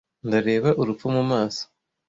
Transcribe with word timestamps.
ndareba 0.27 0.69
urupfu 0.81 1.05
mu 1.15 1.23
maso 1.31 1.63